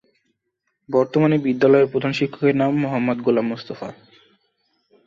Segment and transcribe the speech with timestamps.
[0.89, 2.87] বর্তমানে বিদ্যালয়ের প্রধান শিক্ষকের নাম মো:
[3.25, 3.89] গোলাম মোস্তফা।